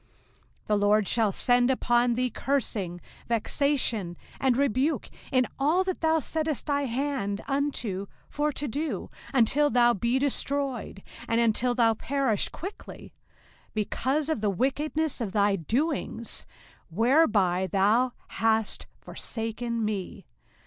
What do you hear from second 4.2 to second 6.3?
and rebuke, in all that thou